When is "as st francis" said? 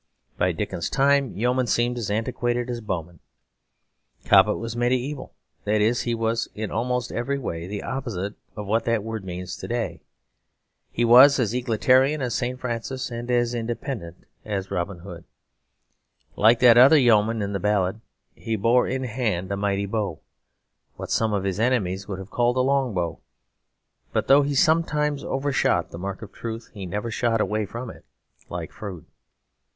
12.19-13.11